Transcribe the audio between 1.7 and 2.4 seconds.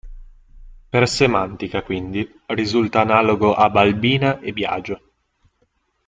quindi,